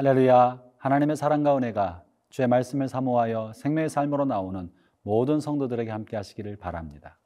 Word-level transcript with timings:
할렐루야. 0.00 0.62
하나님의 0.78 1.14
사랑과 1.14 1.58
은혜가 1.58 2.02
주의 2.30 2.48
말씀을 2.48 2.88
사모하여 2.88 3.52
생명의 3.52 3.90
삶으로 3.90 4.24
나오는 4.24 4.72
모든 5.02 5.40
성도들에게 5.40 5.90
함께 5.90 6.16
하시기를 6.16 6.56
바랍니다. 6.56 7.18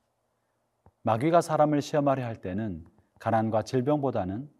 마귀가 1.05 1.41
사람을 1.41 1.81
시험하려 1.81 2.25
할 2.25 2.35
때는 2.35 2.85
가난과 3.21 3.63
질병보다는 3.63 4.51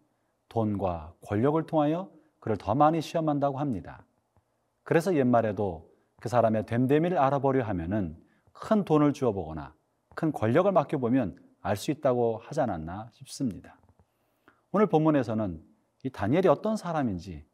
돈과 0.47 1.15
권력을 1.27 1.61
통하여 1.65 2.09
그를 2.39 2.55
더 2.55 2.73
많이 2.73 3.01
시험한다고 3.01 3.57
합니다. 3.57 4.05
그래서 4.83 5.13
옛말에도 5.17 5.91
그 6.21 6.29
사람의 6.29 6.67
됨됨이를 6.67 7.17
알아보려 7.17 7.65
하면은 7.65 8.15
큰 8.53 8.85
돈을 8.85 9.11
주어 9.11 9.33
보거나 9.33 9.75
큰 10.15 10.31
권력을 10.31 10.71
맡겨 10.71 10.99
보면 10.99 11.37
알 11.59 11.75
수 11.75 11.91
있다고 11.91 12.37
하지 12.37 12.61
않았나 12.61 13.09
싶습니다. 13.11 13.77
오늘 14.71 14.87
본문에서는 14.87 15.61
이 16.05 16.09
다니엘이 16.09 16.47
어떤 16.47 16.77
사람인지, 16.77 17.45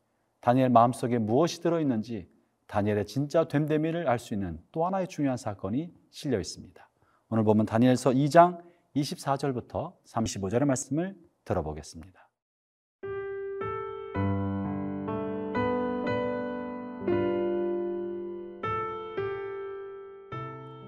다니엘 0.41 0.69
마음속에 0.69 1.19
무엇이 1.19 1.61
들어 1.61 1.79
있는지, 1.79 2.27
다니엘의 2.67 3.05
진짜 3.05 3.47
됨됨이를 3.47 4.07
알 4.07 4.17
수 4.17 4.33
있는 4.33 4.59
또 4.71 4.85
하나의 4.85 5.07
중요한 5.07 5.37
사건이 5.37 5.93
실려 6.09 6.39
있습니다. 6.39 6.89
오늘 7.29 7.43
보면 7.43 7.65
다니엘서 7.65 8.11
2장 8.11 8.61
24절부터 8.95 9.93
35절의 10.05 10.65
말씀을 10.65 11.15
들어보겠습니다. 11.45 12.27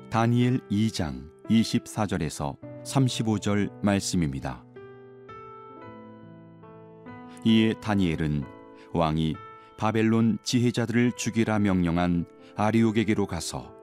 다니엘 0.10 0.60
2장 0.70 1.30
24절에서 1.50 2.58
35절 2.84 3.72
말씀입니다. 3.84 4.64
이에 7.46 7.74
다니엘은 7.82 8.44
왕이 8.94 9.34
바벨론 9.78 10.38
지혜자들을 10.44 11.14
죽이라 11.14 11.60
명령한 11.60 12.26
아리옥에게로 12.56 13.26
가서 13.28 13.74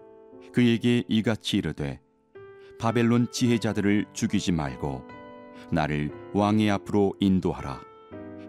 그에게 0.52 1.04
이같이 1.08 1.58
이르되 1.58 2.00
바벨론 2.78 3.30
지혜자들을 3.30 4.06
죽이지 4.12 4.52
말고 4.52 5.06
나를 5.70 6.10
왕의 6.32 6.70
앞으로 6.70 7.14
인도하라. 7.20 7.80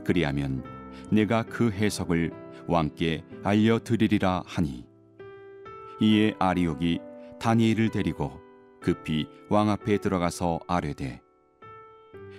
그리하면 0.06 0.64
내가 1.11 1.44
그 1.44 1.72
해석을 1.72 2.31
왕께 2.67 3.23
알려드리리라 3.44 4.44
하니. 4.45 4.86
이에 6.00 6.33
아리옥이 6.39 7.00
다니엘을 7.39 7.89
데리고 7.89 8.39
급히 8.80 9.28
왕 9.50 9.70
앞에 9.70 9.98
들어가서 9.98 10.59
아뢰되 10.67 11.22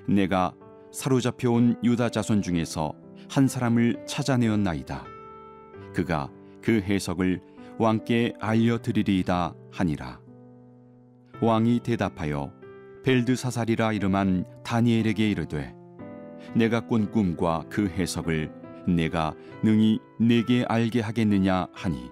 내가 0.09 0.53
사로잡혀 0.91 1.51
온 1.51 1.77
유다 1.85 2.09
자손 2.09 2.43
중에서 2.43 2.93
한 3.33 3.49
사람을 3.49 4.05
찾아내었나이다. 4.05 5.07
그가 5.95 6.29
그 6.61 6.83
해석을 6.83 7.41
왕께 7.79 8.35
알려드리리이다 8.39 9.55
하니라. 9.73 10.21
왕이 11.41 11.81
대답하여 11.81 12.53
벨드사살이라 13.03 13.95
이름한 13.95 14.45
다니엘에게 14.63 15.31
이르되 15.31 15.75
내가 16.55 16.81
꾼 16.81 17.11
꿈과 17.11 17.65
그 17.71 17.89
해석을 17.89 18.53
내가 18.87 19.35
능히 19.65 19.99
내게 20.21 20.67
알게 20.69 21.01
하겠느냐 21.01 21.69
하니? 21.73 22.11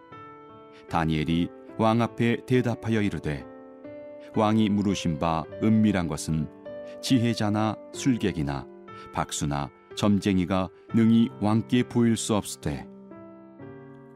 다니엘이 0.88 1.50
왕 1.76 2.00
앞에 2.00 2.46
대답하여 2.46 3.02
이르되 3.02 3.44
왕이 4.34 4.70
물으신 4.70 5.18
바 5.18 5.44
은밀한 5.62 6.08
것은 6.08 6.48
지혜자나 7.02 7.76
술객이나 7.92 8.66
박수나 9.12 9.70
점쟁이가 10.00 10.70
능히 10.94 11.28
왕께 11.42 11.82
보일 11.82 12.16
수 12.16 12.34
없으되 12.34 12.88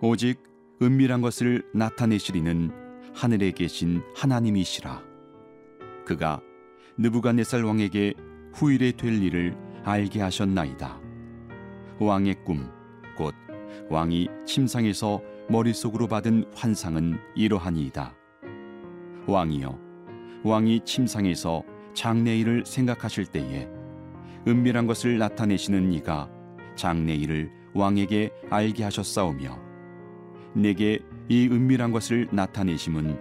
오직 0.00 0.42
은밀한 0.80 1.20
것을 1.20 1.62
나타내시리는 1.74 2.70
하늘에 3.12 3.50
계신 3.50 4.00
하나님이시라. 4.16 5.02
그가 6.06 6.40
느부갓네살 6.96 7.64
왕에게 7.64 8.14
후일에 8.54 8.92
될 8.92 9.22
일을 9.22 9.54
알게 9.84 10.22
하셨나이다. 10.22 11.02
왕의 11.98 12.44
꿈 12.46 12.66
곧 13.14 13.34
왕이 13.90 14.28
침상에서 14.46 15.20
머릿속으로 15.50 16.06
받은 16.08 16.46
환상은 16.54 17.18
이러하니이다. 17.36 18.14
왕이여 19.26 19.78
왕이 20.44 20.80
침상에서 20.86 21.62
장래일을 21.92 22.64
생각하실 22.64 23.26
때에 23.26 23.68
은밀한 24.46 24.86
것을 24.86 25.18
나타내시는 25.18 25.92
이가 25.92 26.30
장래 26.76 27.14
일을 27.14 27.50
왕에게 27.74 28.30
알게 28.50 28.84
하셨사오며 28.84 29.58
내게 30.54 31.00
이 31.28 31.48
은밀한 31.48 31.92
것을 31.92 32.28
나타내심은 32.30 33.18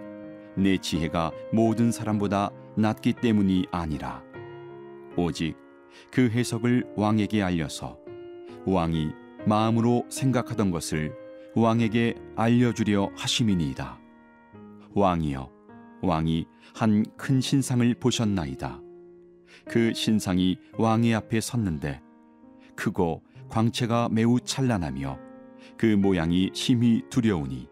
내 0.56 0.76
지혜가 0.78 1.32
모든 1.52 1.90
사람보다 1.90 2.50
낫기 2.76 3.14
때문이 3.14 3.66
아니라 3.70 4.22
오직 5.16 5.56
그 6.10 6.28
해석을 6.28 6.84
왕에게 6.96 7.42
알려서 7.42 7.98
왕이 8.66 9.10
마음으로 9.46 10.04
생각하던 10.08 10.70
것을 10.70 11.12
왕에게 11.54 12.14
알려주려 12.36 13.10
하심이니이다. 13.16 14.00
왕이여, 14.94 15.50
왕이 16.02 16.46
한 16.74 17.04
큰 17.16 17.40
신상을 17.40 17.94
보셨나이다. 17.94 18.80
그 19.66 19.92
신상이 19.94 20.58
왕의 20.78 21.14
앞에 21.14 21.40
섰는데 21.40 22.00
크고 22.74 23.22
광채가 23.48 24.08
매우 24.10 24.40
찬란하며 24.40 25.18
그 25.76 25.86
모양이 25.86 26.50
심히 26.52 27.02
두려우니 27.10 27.68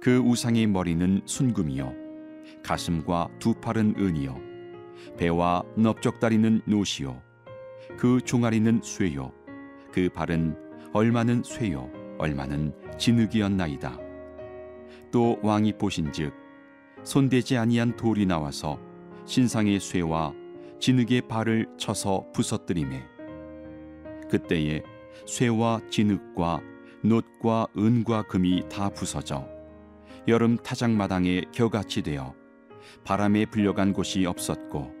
그 0.00 0.18
우상의 0.18 0.66
머리는 0.66 1.22
순금이요 1.24 1.92
가슴과 2.62 3.28
두 3.38 3.54
팔은 3.54 3.94
은이요 3.98 4.40
배와 5.16 5.62
넓적다리는 5.76 6.62
노시요 6.66 7.22
그 7.96 8.20
종아리는 8.20 8.80
쇠요 8.82 9.32
그 9.92 10.08
발은 10.08 10.56
얼마는 10.92 11.42
쇠요 11.44 11.90
얼마는 12.18 12.72
진흙이었나이다. 12.98 13.98
또 15.10 15.38
왕이 15.42 15.74
보신즉 15.78 16.34
손대지 17.04 17.56
아니한 17.56 17.96
돌이 17.96 18.26
나와서 18.26 18.78
신상의 19.24 19.80
쇠와 19.80 20.34
진흙의 20.78 21.22
발을 21.28 21.66
쳐서 21.76 22.24
부서뜨리매 22.32 23.02
그때에 24.30 24.82
쇠와 25.26 25.80
진흙과 25.90 26.60
놋과 27.04 27.66
은과 27.76 28.22
금이 28.24 28.68
다 28.68 28.88
부서져 28.90 29.46
여름 30.26 30.56
타작마당에 30.56 31.42
겨같이 31.52 32.02
되어 32.02 32.34
바람에 33.04 33.46
불려간 33.46 33.92
곳이 33.92 34.26
없었고 34.26 34.92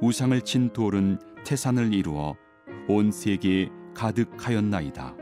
우상을 0.00 0.40
친 0.42 0.72
돌은 0.72 1.18
태산을 1.44 1.94
이루어 1.94 2.34
온 2.88 3.12
세계에 3.12 3.68
가득하였나이다. 3.94 5.16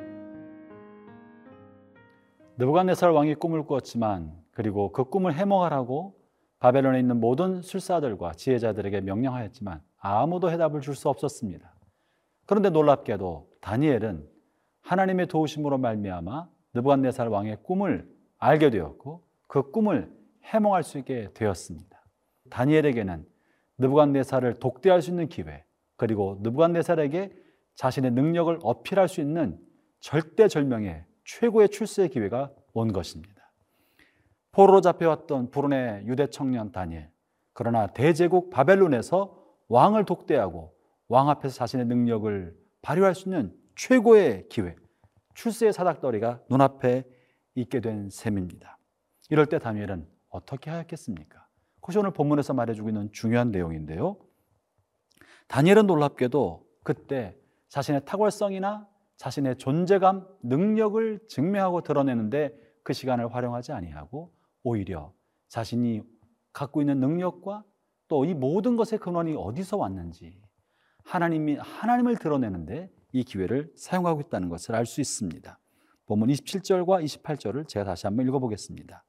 느부갓네살 2.57 3.11
왕이 3.11 3.35
꿈을 3.35 3.65
꾸었지만 3.65 4.33
그리고 4.53 4.93
그 4.93 5.05
꿈을 5.05 5.35
해몽하라고 5.35 6.15
바벨론에 6.61 7.01
있는 7.01 7.19
모든 7.21 7.63
술사들과 7.63 8.33
지혜자들에게 8.33 9.01
명령하였지만 9.01 9.83
아무도 9.99 10.51
해답을 10.51 10.81
줄 10.81 10.95
수 10.95 11.09
없었습니다. 11.09 11.75
그런데 12.47 12.71
놀랍게도 12.71 13.49
다니엘은 13.61 14.29
하나님의 14.83 15.27
도우심으로 15.27 15.79
말미암아 15.79 16.49
느부갓네살 16.75 17.29
왕의 17.29 17.59
꿈을 17.63 18.09
알게 18.39 18.71
되었고 18.71 19.25
그 19.49 19.71
꿈을 19.71 20.13
해몽할 20.45 20.83
수 20.83 20.99
있게 20.99 21.31
되었습니다. 21.35 22.01
다니엘에게는 22.51 23.27
느부갓네살을 23.79 24.59
독대할 24.59 25.03
수 25.03 25.11
있는 25.11 25.29
기회 25.29 25.65
그리고 25.97 26.39
느부갓네살에게 26.43 27.33
자신의 27.77 28.11
능력을 28.13 28.59
어필할 28.63 29.09
수 29.09 29.21
있는 29.21 29.59
절대절명의 30.01 31.05
최고의 31.25 31.69
출세의 31.71 32.11
기회가 32.11 32.51
온 32.73 32.93
것입니다. 32.93 33.40
포로로 34.53 34.81
잡혀왔던 34.81 35.51
불운의 35.51 36.07
유대 36.07 36.27
청년 36.27 36.73
다니엘. 36.73 37.11
그러나 37.53 37.87
대제국 37.89 38.51
바벨론에서 38.51 39.37
왕을 39.69 40.05
독대하고 40.05 40.75
왕 41.09 41.29
앞에서 41.29 41.55
자신의 41.55 41.87
능력을 41.87 42.57
발휘할 42.83 43.15
수 43.15 43.29
있는 43.29 43.55
최고의 43.77 44.49
기회, 44.49 44.77
출세의 45.35 45.73
사닥더리가 45.73 46.41
눈앞에 46.49 47.05
있게 47.55 47.81
된 47.81 48.11
셈입니다. 48.11 48.79
이럴 49.29 49.47
때 49.47 49.59
다니엘은 49.59 50.07
어떻게 50.29 50.71
하였겠습니까? 50.71 51.47
그것이 51.77 51.99
오늘 51.99 52.13
본문에서 52.13 52.55
말해주고 52.55 52.89
있는 52.89 53.11
중요한 53.13 53.51
내용인데요. 53.51 54.17
다니엘은 55.49 55.87
놀랍게도 55.87 56.67
그때 56.85 57.37
자신의 57.69 58.05
탁월성이나 58.05 58.89
자신의 59.17 59.57
존재감, 59.57 60.27
능력을 60.43 61.27
증명하고 61.29 61.83
드러내는데 61.83 62.57
그 62.83 62.93
시간을 62.93 63.35
활용하지 63.35 63.73
아니하고 63.73 64.33
오히려 64.63 65.13
자신이 65.49 66.03
갖고 66.53 66.81
있는 66.83 67.01
능력과 67.01 67.65
또 68.09 68.25
이 68.25 68.35
모든 68.35 68.77
것의 68.77 68.99
근원이 68.99 69.35
어디서 69.37 69.77
왔는지 69.77 70.41
하나님이 71.05 71.57
하나님을 71.57 72.17
드러내는데 72.17 72.91
이 73.13 73.23
기회를 73.25 73.73
사용하고 73.77 74.21
있다는 74.21 74.49
것을 74.49 74.75
알 74.75 74.85
수 74.85 75.01
있습니다. 75.01 75.59
본문 76.07 76.29
27절과 76.29 77.05
28절을 77.05 77.69
제가 77.69 77.85
다시 77.85 78.07
한번 78.09 78.27
읽어보겠습니다. 78.27 79.05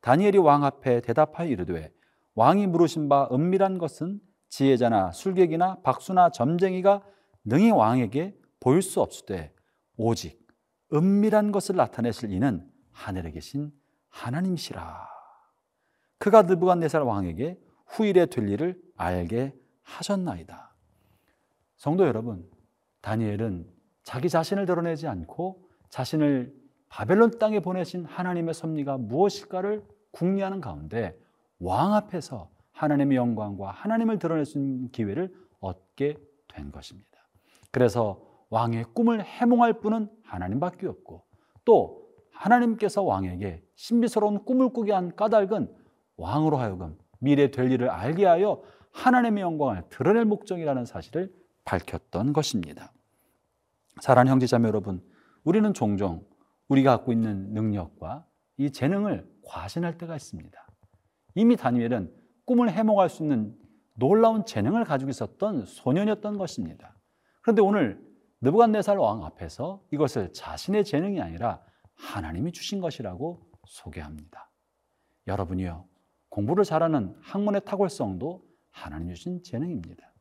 다니엘이 0.00 0.38
왕 0.38 0.64
앞에 0.64 1.02
대답하여 1.02 1.48
이르되 1.48 1.92
왕이 2.34 2.68
물으신 2.68 3.08
바 3.10 3.28
은밀한 3.30 3.76
것은 3.78 4.20
지혜자나 4.48 5.12
술객이나 5.12 5.80
박수나 5.82 6.30
점쟁이가 6.30 7.02
능히 7.44 7.70
왕에게 7.70 8.34
보일 8.60 8.80
수 8.80 9.02
없으되 9.02 9.52
오직 9.98 10.46
은밀한 10.92 11.52
것을 11.52 11.76
나타내실 11.76 12.32
이는 12.32 12.66
하늘에 12.92 13.30
계신 13.30 13.72
하나님이시라. 14.10 15.08
그가 16.18 16.42
느부갓네살 16.42 17.02
왕에게 17.02 17.58
후일에 17.86 18.26
될 18.26 18.48
일을 18.48 18.80
알게 18.96 19.54
하셨나이다. 19.82 20.74
성도 21.76 22.06
여러분, 22.06 22.48
다니엘은 23.00 23.68
자기 24.02 24.28
자신을 24.28 24.66
드러내지 24.66 25.06
않고 25.06 25.68
자신을 25.90 26.54
바벨론 26.88 27.38
땅에 27.38 27.60
보내신 27.60 28.04
하나님의 28.04 28.54
섭리가 28.54 28.98
무엇일까를 28.98 29.84
궁리하는 30.10 30.60
가운데 30.60 31.18
왕 31.58 31.94
앞에서 31.94 32.50
하나님의 32.72 33.16
영광과 33.16 33.70
하나님을 33.70 34.18
드러낼 34.18 34.44
수 34.44 34.58
있는 34.58 34.90
기회를 34.90 35.32
얻게 35.60 36.16
된 36.48 36.72
것입니다. 36.72 37.08
그래서 37.70 38.24
왕의 38.50 38.84
꿈을 38.94 39.22
해몽할 39.22 39.80
분은 39.80 40.08
하나님밖에 40.24 40.86
없고 40.86 41.24
또 41.64 42.07
하나님께서 42.38 43.02
왕에게 43.02 43.62
신비스러운 43.74 44.44
꿈을 44.44 44.70
꾸게 44.70 44.92
한 44.92 45.14
까닭은 45.14 45.74
왕으로 46.16 46.56
하여금 46.56 46.96
미래 47.18 47.50
될 47.50 47.70
일을 47.72 47.90
알게 47.90 48.26
하여 48.26 48.62
하나님의 48.92 49.42
영광을 49.42 49.82
드러낼 49.88 50.24
목적이라는 50.24 50.84
사실을 50.84 51.32
밝혔던 51.64 52.32
것입니다. 52.32 52.92
사랑하는 54.00 54.32
형제자매 54.32 54.68
여러분, 54.68 55.02
우리는 55.44 55.74
종종 55.74 56.24
우리가 56.68 56.96
갖고 56.96 57.12
있는 57.12 57.52
능력과 57.52 58.24
이 58.56 58.70
재능을 58.70 59.28
과신할 59.44 59.98
때가 59.98 60.14
있습니다. 60.14 60.66
이미 61.34 61.56
다니엘은 61.56 62.12
꿈을 62.44 62.70
해몽할 62.70 63.08
수 63.08 63.22
있는 63.22 63.56
놀라운 63.94 64.44
재능을 64.46 64.84
가지고 64.84 65.10
있었던 65.10 65.64
소년이었던 65.66 66.38
것입니다. 66.38 66.94
그런데 67.42 67.62
오늘 67.62 68.00
느부갓네살 68.40 68.96
왕 68.98 69.24
앞에서 69.24 69.82
이것을 69.90 70.32
자신의 70.32 70.84
재능이 70.84 71.20
아니라 71.20 71.60
하나님이 71.98 72.52
주신 72.52 72.80
것이라고 72.80 73.40
소개합니다. 73.66 74.50
여러분이요 75.26 75.84
공부를 76.30 76.64
잘하는 76.64 77.16
학문의 77.20 77.60
탁월성도 77.64 78.44
하나님 78.70 79.12
주신 79.12 79.42
재능입니다. 79.42 80.12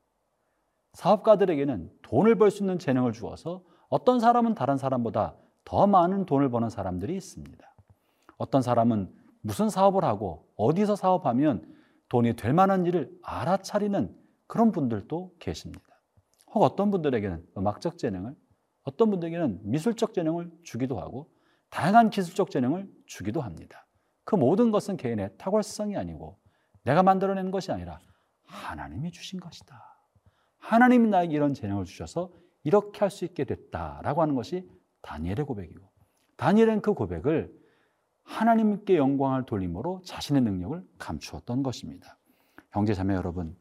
사업가들에게는 0.94 1.92
돈을 2.02 2.36
벌 2.36 2.50
수 2.50 2.64
있는 2.64 2.80
재능을 2.80 3.14
주어서 3.14 3.64
어떤 3.90 4.20
사람은 4.20 4.56
다른 4.56 4.78
사람보다 4.78 5.36
더 5.64 5.86
많은 5.88 6.26
돈을 6.26 6.50
버는 6.50 6.70
사람들이 6.70 7.16
있습니다. 7.16 7.76
어떤 8.38 8.62
사람은 8.62 9.14
무슨 9.42 9.70
사업을 9.70 10.04
하고 10.04 10.50
어디서 10.56 10.96
사업하면 10.96 11.74
돈이 12.10 12.36
될 12.36 12.54
만한 12.54 12.86
일을 12.86 13.12
알아차리는 13.22 14.16
그런 14.48 14.72
분들도 14.72 15.36
계십니다. 15.40 15.86
혹 16.54 16.64
어떤 16.64 16.90
분들에게는 16.90 17.46
음악적 17.58 17.98
재능을, 17.98 18.36
어떤 18.84 19.10
분들에게는 19.10 19.60
미술적 19.64 20.14
재능을 20.14 20.50
주기도 20.64 21.00
하고 21.00 21.30
다양한 21.70 22.10
기술적 22.10 22.50
재능을 22.52 22.90
주기도 23.06 23.42
합니다. 23.42 23.86
그 24.24 24.36
모든 24.36 24.72
것은 24.72 24.98
개인의 24.98 25.32
탁월성이 25.38 25.98
아니고 25.98 26.38
내가 26.84 27.04
만들어낸 27.04 27.52
것이 27.52 27.72
아니라 27.72 28.00
하나님이 28.46 29.12
주신 29.12 29.40
것이다. 29.40 29.98
하나님이 30.60 31.10
나에게 31.10 31.36
이런 31.36 31.54
재능을 31.54 31.86
주셔서 31.86 32.32
이렇게 32.64 33.00
할 33.00 33.10
수 33.10 33.26
있게 33.26 33.46
됐다라고 33.46 34.22
하는 34.22 34.36
것이 34.36 34.70
다니엘의 35.02 35.46
고백이고 35.46 35.90
다니엘은 36.36 36.82
그 36.82 36.94
고백을 36.94 37.54
하나님께 38.24 38.98
영광을 38.98 39.46
돌림으로 39.46 40.02
자신의 40.04 40.42
능력을 40.42 40.86
감추었던 40.98 41.64
것입니다. 41.64 42.18
형제 42.72 42.94
자매 42.94 43.16
여러분, 43.16 43.58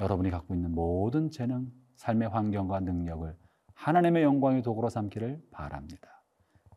여러분이 0.00 0.30
갖고 0.30 0.54
있는 0.54 0.74
모든 0.74 1.30
재능, 1.30 1.70
삶의 1.94 2.28
환경과 2.28 2.80
능력을 2.80 3.36
하나님의 3.74 4.24
영광의 4.24 4.62
도구로 4.62 4.88
삼기를 4.88 5.40
바랍니다. 5.52 6.19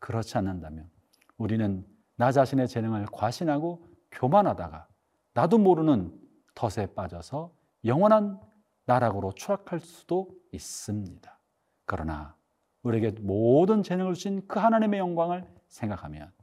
그렇지 0.03 0.37
않는다면 0.37 0.89
우리는 1.37 1.87
나 2.17 2.33
자신의 2.33 2.67
재능을 2.67 3.05
과신하고 3.05 3.87
교만하다가 4.11 4.85
나도 5.33 5.57
모르는 5.57 6.13
덫에 6.55 6.87
빠져서 6.87 7.53
영원한 7.85 8.37
나락으로 8.85 9.31
추락할 9.31 9.79
수도 9.79 10.29
있습니다. 10.51 11.39
그러나 11.85 12.35
우리에게 12.83 13.21
모든 13.21 13.81
재능을 13.81 14.13
주신 14.13 14.45
그 14.45 14.59
하나님의 14.59 14.99
영광을 14.99 15.49
생각하면 15.69 16.33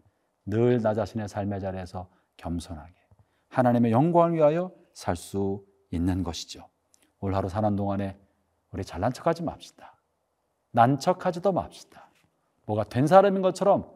늘 0.47 0.81
나 0.81 0.95
자신의 0.95 1.29
삶의 1.29 1.61
자리에서 1.61 2.09
겸손하게 2.39 2.95
하나님의 3.51 3.93
영광을 3.93 4.33
위하여 4.37 4.73
살 4.95 5.17
수 5.17 5.63
있는 5.91 6.23
것이죠. 6.23 6.67
올 7.19 7.35
하루 7.35 7.51
사는 7.51 7.77
동안에 7.77 8.19
우리 8.73 8.85
잘난 8.85 9.13
척하지 9.13 9.43
맙시다. 9.43 10.01
난 10.71 10.99
척하지도 10.99 11.53
맙시다. 11.53 12.10
뭐가 12.71 12.85
된 12.85 13.09
사람인 13.09 13.43
것처럼 13.43 13.91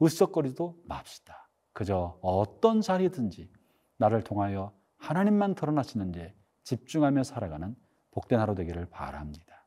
으쓱거리도 0.00 0.74
맙시다. 0.86 1.48
그저 1.72 2.18
어떤 2.20 2.80
자리든지 2.80 3.48
나를 3.96 4.24
통하여 4.24 4.72
하나님만 4.96 5.54
드러나시는지 5.54 6.32
집중하며 6.64 7.22
살아가는 7.22 7.76
복된 8.10 8.40
하루 8.40 8.56
되기를 8.56 8.86
바랍니다. 8.86 9.64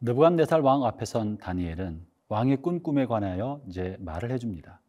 느부갓네살 0.00 0.60
왕 0.60 0.84
앞에 0.84 1.04
선 1.04 1.38
다니엘은 1.38 2.06
왕의 2.28 2.56
꾼 2.56 2.82
꿈에 2.82 3.06
관하여 3.06 3.62
이제 3.68 3.96
말을 4.00 4.32
해줍니다. 4.32 4.80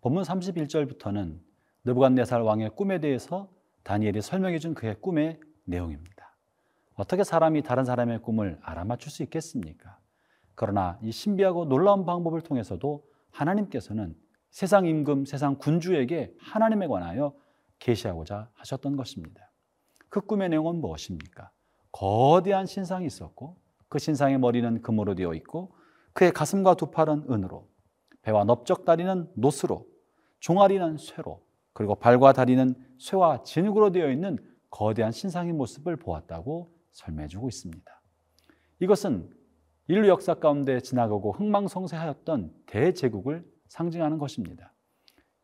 본문 0.00 0.22
31절부터는 0.24 1.53
느부갓네살 1.84 2.40
왕의 2.42 2.70
꿈에 2.70 2.98
대해서 3.00 3.48
다니엘이 3.82 4.22
설명해 4.22 4.58
준 4.58 4.74
그의 4.74 4.96
꿈의 5.00 5.38
내용입니다. 5.64 6.34
어떻게 6.94 7.24
사람이 7.24 7.62
다른 7.62 7.84
사람의 7.84 8.22
꿈을 8.22 8.58
알아맞힐 8.62 9.10
수 9.10 9.22
있겠습니까? 9.24 9.98
그러나 10.54 10.98
이 11.02 11.10
신비하고 11.10 11.66
놀라운 11.66 12.06
방법을 12.06 12.40
통해서도 12.40 13.04
하나님께서는 13.30 14.16
세상 14.50 14.86
임금, 14.86 15.24
세상 15.24 15.58
군주에게 15.58 16.34
하나님에 16.38 16.86
관하여 16.86 17.34
계시하고자 17.80 18.50
하셨던 18.54 18.96
것입니다. 18.96 19.50
그 20.08 20.20
꿈의 20.20 20.48
내용은 20.48 20.76
무엇입니까? 20.76 21.50
거대한 21.90 22.66
신상이 22.66 23.06
있었고 23.06 23.56
그 23.88 23.98
신상의 23.98 24.38
머리는 24.38 24.80
금으로 24.80 25.14
되어 25.14 25.34
있고 25.34 25.74
그의 26.12 26.32
가슴과 26.32 26.74
두 26.74 26.90
팔은 26.90 27.26
은으로 27.30 27.68
배와 28.22 28.44
넓적 28.44 28.84
다리는 28.84 29.28
노스로 29.34 29.86
종아리는 30.38 30.96
쇠로 30.96 31.43
그리고 31.74 31.94
발과 31.94 32.32
다리는 32.32 32.74
쇠와 32.98 33.42
진흙으로 33.42 33.92
되어 33.92 34.10
있는 34.10 34.38
거대한 34.70 35.12
신상의 35.12 35.52
모습을 35.52 35.96
보았다고 35.96 36.72
설명해 36.92 37.28
주고 37.28 37.48
있습니다. 37.48 38.00
이것은 38.80 39.30
인류 39.88 40.08
역사 40.08 40.34
가운데 40.34 40.80
지나가고 40.80 41.32
흥망성쇠하였던 41.32 42.54
대제국을 42.66 43.44
상징하는 43.68 44.16
것입니다. 44.18 44.72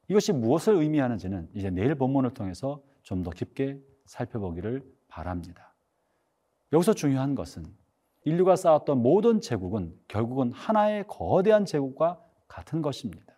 이것이 0.09 0.33
무엇을 0.33 0.77
의미하는지는 0.77 1.51
이제 1.53 1.69
내일 1.69 1.95
본문을 1.95 2.33
통해서 2.33 2.83
좀 3.03 3.23
더 3.23 3.31
깊게 3.31 3.81
살펴보기를 4.07 4.85
바랍니다. 5.09 5.75
여기서 6.73 6.95
중요한 6.95 7.35
것은 7.35 7.65
인류가 8.25 8.57
쌓았던 8.57 9.03
모든 9.03 9.41
제국은 9.41 9.95
결국은 10.09 10.53
하나의 10.53 11.05
거대한 11.09 11.65
제국과 11.65 12.23
같은 12.47 12.83
것입니다. 12.83 13.35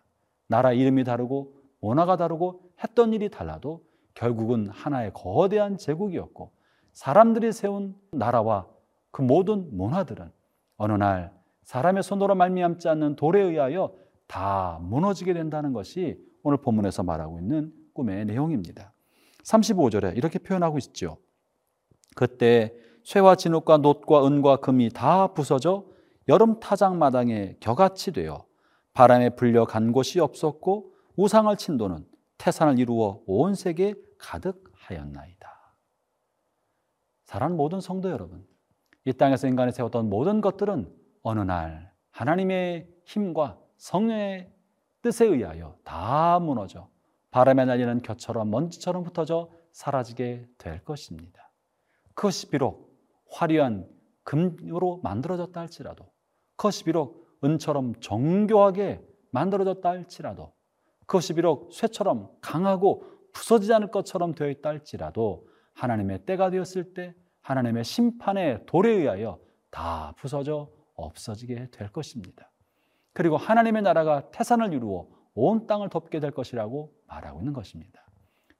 나라 0.47 0.73
이름이 0.73 1.03
다르고 1.03 1.55
문화가 1.79 2.17
다르고 2.17 2.72
했던 2.83 3.13
일이 3.13 3.29
달라도 3.29 3.83
결국은 4.13 4.67
하나의 4.69 5.11
거대한 5.13 5.77
제국이었고 5.77 6.51
사람들이 6.93 7.51
세운 7.51 7.95
나라와 8.11 8.67
그 9.11 9.21
모든 9.21 9.75
문화들은 9.75 10.31
어느 10.77 10.93
날 10.93 11.33
사람의 11.63 12.03
손으로 12.03 12.35
말미암지 12.35 12.89
않는 12.89 13.15
돌에 13.15 13.41
의하여 13.41 13.93
다 14.27 14.79
무너지게 14.81 15.33
된다는 15.33 15.73
것이 15.73 16.19
오늘 16.43 16.57
본문에서 16.57 17.03
말하고 17.03 17.39
있는 17.39 17.71
꿈의 17.93 18.25
내용입니다. 18.25 18.91
35절에 19.43 20.17
이렇게 20.17 20.39
표현하고 20.39 20.77
있죠. 20.79 21.17
그때 22.15 22.73
쇠와 23.03 23.35
진흙과 23.35 23.77
놋과 23.77 24.25
은과 24.25 24.57
금이 24.57 24.89
다 24.89 25.27
부서져 25.27 25.85
여름 26.29 26.59
타작 26.59 26.95
마당에 26.95 27.57
겨같이 27.59 28.11
되어 28.11 28.45
바람에 28.93 29.31
불려 29.31 29.65
간 29.65 29.91
곳이 29.91 30.19
없었고 30.19 30.93
우상을 31.15 31.55
친 31.57 31.77
도는 31.77 32.05
태산을 32.43 32.77
이루어 32.77 33.23
온 33.25 33.55
세계에 33.55 33.93
가득하였나이다. 34.17 35.75
사랑하는 37.23 37.55
모든 37.55 37.79
성도 37.79 38.11
여러분, 38.11 38.45
이 39.05 39.13
땅에서 39.13 39.47
인간이 39.47 39.71
세웠던 39.71 40.09
모든 40.09 40.41
것들은 40.41 40.93
어느 41.21 41.39
날 41.39 41.93
하나님의 42.11 42.89
힘과 43.05 43.57
성령의 43.77 44.51
뜻에 45.01 45.25
의하여 45.25 45.77
다 45.85 46.37
무너져 46.39 46.89
바람에 47.31 47.63
날리는 47.63 48.01
겨처럼 48.01 48.49
먼지처럼 48.49 49.05
흩어져 49.05 49.49
사라지게 49.71 50.45
될 50.57 50.83
것입니다. 50.83 51.49
그것이 52.13 52.49
비록 52.49 52.93
화려한 53.29 53.89
금으로 54.23 54.99
만들어졌다 55.01 55.57
할지라도 55.57 56.11
그것이 56.57 56.83
비록 56.83 57.25
은처럼 57.41 57.95
정교하게 58.01 59.01
만들어졌다 59.31 59.87
할지라도 59.87 60.51
그것이 61.13 61.35
비록 61.35 61.71
쇠처럼 61.71 62.27
강하고 62.41 63.05
부서지지 63.33 63.71
않을 63.73 63.91
것처럼 63.91 64.33
되어 64.33 64.49
있다 64.49 64.69
할지라도 64.69 65.47
하나님의 65.75 66.25
때가 66.25 66.49
되었을 66.49 66.95
때 66.95 67.13
하나님의 67.41 67.83
심판의 67.83 68.65
돌에 68.65 68.89
의하여 68.89 69.39
다 69.69 70.15
부서져 70.17 70.71
없어지게 70.95 71.69
될 71.69 71.91
것입니다. 71.91 72.49
그리고 73.13 73.37
하나님의 73.37 73.83
나라가 73.83 74.31
태산을 74.31 74.73
이루어 74.73 75.07
온 75.35 75.67
땅을 75.67 75.89
덮게 75.89 76.19
될 76.19 76.31
것이라고 76.31 76.91
말하고 77.05 77.41
있는 77.41 77.53
것입니다. 77.53 78.03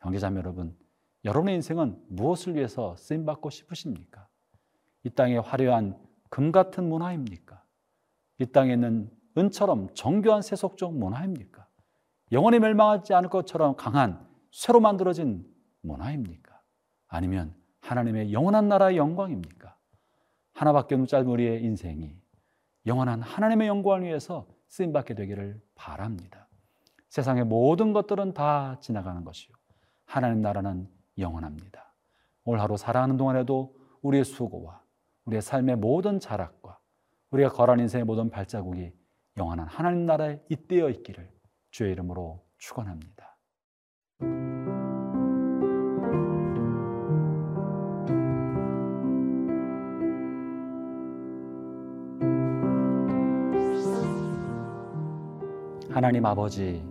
형제자매 0.01 0.37
여러분, 0.37 0.77
여러분의 1.25 1.55
인생은 1.55 2.03
무엇을 2.09 2.53
위해서 2.53 2.95
쓰임 2.97 3.25
받고 3.25 3.49
싶으십니까? 3.49 4.27
이 5.03 5.09
땅의 5.09 5.41
화려한 5.41 5.97
금 6.29 6.51
같은 6.51 6.87
문화입니까? 6.87 7.63
이 8.37 8.45
땅에 8.45 8.73
있는 8.73 9.09
은처럼 9.35 9.91
정교한 9.95 10.43
세속적 10.43 10.95
문화입니까? 10.95 11.63
영원히 12.31 12.59
멸망하지 12.59 13.13
않을 13.13 13.29
것처럼 13.29 13.75
강한 13.75 14.25
새로 14.51 14.79
만들어진 14.79 15.45
문화입니까? 15.81 16.59
아니면 17.07 17.55
하나님의 17.81 18.33
영원한 18.33 18.67
나라의 18.67 18.97
영광입니까? 18.97 19.75
하나밖에 20.53 20.95
없는 20.95 21.07
짧은 21.07 21.27
우리의 21.27 21.63
인생이 21.63 22.15
영원한 22.85 23.21
하나님의 23.21 23.67
영광을 23.67 24.03
위해서 24.03 24.47
쓰임 24.67 24.93
받게 24.93 25.13
되기를 25.13 25.61
바랍니다. 25.75 26.47
세상의 27.09 27.45
모든 27.45 27.93
것들은 27.93 28.33
다 28.33 28.77
지나가는 28.79 29.23
것이요. 29.23 29.53
하나님 30.05 30.41
나라는 30.41 30.89
영원합니다. 31.17 31.93
오늘 32.43 32.61
하루 32.61 32.77
살아가는 32.77 33.17
동안에도 33.17 33.75
우리의 34.01 34.25
수고와 34.25 34.81
우리의 35.25 35.41
삶의 35.41 35.77
모든 35.77 36.19
자락과 36.19 36.79
우리가 37.31 37.49
걸어간 37.49 37.79
인생의 37.79 38.05
모든 38.05 38.29
발자국이 38.29 38.91
영원한 39.37 39.67
하나님 39.67 40.05
나라에 40.05 40.39
잇대어 40.49 40.89
있기를 40.89 41.32
주의 41.73 41.91
이름으로 41.91 42.39
축원합니다. 42.59 43.35
하나님 55.89 56.27
아버지, 56.27 56.85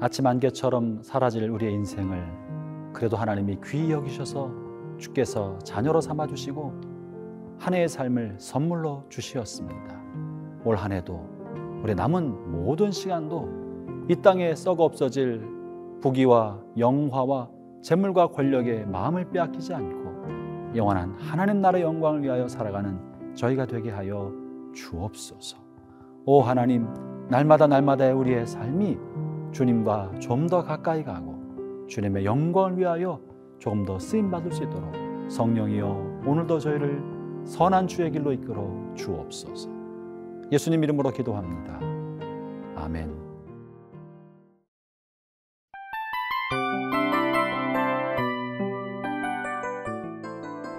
아침 0.00 0.26
안개처럼 0.26 1.02
사라질 1.02 1.48
우리의 1.48 1.72
인생을 1.72 2.92
그래도 2.92 3.16
하나님이 3.16 3.56
귀히 3.64 3.90
여기셔서 3.90 4.52
주께서 4.98 5.58
자녀로 5.60 6.02
삼아 6.02 6.26
주시고 6.26 6.78
한 7.58 7.72
해의 7.72 7.88
삶을 7.88 8.36
선물로 8.38 9.06
주시었습니다. 9.08 9.98
올 10.66 10.76
한 10.76 10.92
해도 10.92 11.26
우리 11.82 11.94
남은 11.94 12.50
모든 12.50 12.90
시간도 12.90 13.67
이 14.08 14.16
땅에 14.16 14.54
썩어 14.54 14.84
없어질 14.84 15.42
부귀와 16.00 16.58
영화와 16.78 17.50
재물과 17.82 18.28
권력의 18.28 18.86
마음을 18.86 19.30
빼앗기지 19.30 19.74
않고 19.74 20.76
영원한 20.76 21.14
하나님 21.18 21.60
나라의 21.60 21.84
영광을 21.84 22.22
위하여 22.22 22.48
살아가는 22.48 22.98
저희가 23.34 23.66
되게 23.66 23.90
하여 23.90 24.32
주옵소서. 24.74 25.58
오 26.24 26.40
하나님, 26.40 26.86
날마다 27.28 27.66
날마다의 27.66 28.12
우리의 28.12 28.46
삶이 28.46 28.98
주님과 29.52 30.12
좀 30.20 30.46
더 30.48 30.62
가까이 30.62 31.02
가고 31.04 31.86
주님의 31.88 32.24
영광을 32.24 32.78
위하여 32.78 33.20
조금 33.58 33.84
더 33.84 33.98
쓰임 33.98 34.30
받을 34.30 34.50
수 34.52 34.62
있도록 34.64 34.92
성령이여 35.28 36.22
오늘도 36.26 36.58
저희를 36.58 37.02
선한 37.44 37.86
주의 37.86 38.10
길로 38.10 38.32
이끌어 38.32 38.70
주옵소서. 38.94 39.68
예수님 40.50 40.82
이름으로 40.84 41.10
기도합니다. 41.10 41.78
아멘. 42.76 43.27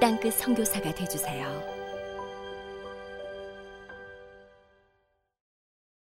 땅끝 0.00 0.34
성교사가 0.34 0.92
되주세요 0.94 1.75